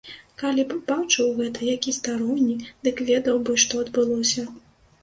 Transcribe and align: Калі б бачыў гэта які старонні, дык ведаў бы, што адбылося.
Калі 0.41 0.63
б 0.71 0.77
бачыў 0.87 1.29
гэта 1.41 1.69
які 1.75 1.95
старонні, 1.99 2.57
дык 2.89 3.07
ведаў 3.13 3.37
бы, 3.45 3.61
што 3.67 3.73
адбылося. 3.89 4.53